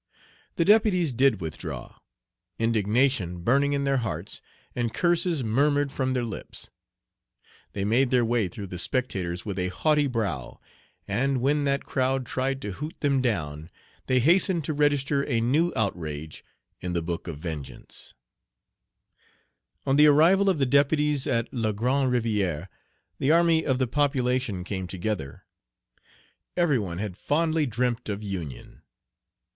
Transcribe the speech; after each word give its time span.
The 0.55 0.65
deputies 0.65 1.13
did 1.13 1.39
withdraw, 1.41 1.99
indignation 2.57 3.43
burning 3.43 3.73
in 3.73 3.83
their 3.83 3.97
hearts, 3.97 4.41
and 4.75 4.91
curses 4.91 5.43
murmured 5.43 5.91
from 5.91 6.13
their 6.13 6.23
lips. 6.23 6.71
They 7.73 7.85
made 7.85 8.09
their 8.09 8.25
way 8.25 8.47
through 8.47 8.65
the 8.65 8.79
spectators 8.79 9.45
with 9.45 9.59
a 9.59 9.67
haughty 9.67 10.07
brow, 10.07 10.59
and 11.07 11.39
when 11.39 11.65
that 11.65 11.85
crowd 11.85 12.25
tried 12.25 12.63
to 12.63 12.71
hoot 12.71 12.99
them 13.01 13.21
down, 13.21 13.69
they 14.07 14.19
hastened 14.19 14.65
to 14.65 14.73
register 14.73 15.21
a 15.29 15.39
new 15.39 15.71
outrage 15.75 16.43
in 16.79 16.93
the 16.93 17.03
book 17.03 17.27
of 17.27 17.37
vengeance. 17.37 18.15
Page 19.71 19.77
58 19.85 19.89
On 19.91 19.95
the 19.97 20.07
arrival 20.07 20.49
of 20.49 20.57
the 20.57 20.65
deputies 20.65 21.27
at 21.27 21.47
La 21.53 21.71
Grand 21.71 22.11
Rivière, 22.11 22.69
the 23.19 23.29
army 23.31 23.63
of 23.63 23.77
the 23.77 23.85
population 23.85 24.63
came 24.63 24.87
together. 24.87 25.43
Every 26.57 26.79
one 26.79 26.97
had 26.97 27.15
fondly 27.15 27.67
dreamt 27.67 28.09
of 28.09 28.23
union. 28.23 28.81